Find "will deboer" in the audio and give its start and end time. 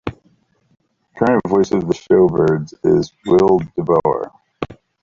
3.27-4.31